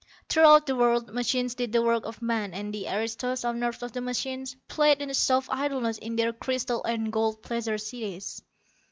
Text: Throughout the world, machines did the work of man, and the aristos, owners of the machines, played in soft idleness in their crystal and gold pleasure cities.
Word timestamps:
Throughout 0.29 0.65
the 0.65 0.75
world, 0.75 1.13
machines 1.13 1.53
did 1.53 1.71
the 1.73 1.83
work 1.83 2.07
of 2.07 2.23
man, 2.23 2.55
and 2.55 2.73
the 2.73 2.87
aristos, 2.87 3.45
owners 3.45 3.83
of 3.83 3.91
the 3.91 4.01
machines, 4.01 4.55
played 4.67 4.99
in 4.99 5.13
soft 5.13 5.49
idleness 5.51 5.99
in 5.99 6.15
their 6.15 6.33
crystal 6.33 6.83
and 6.85 7.11
gold 7.13 7.43
pleasure 7.43 7.77
cities. 7.77 8.41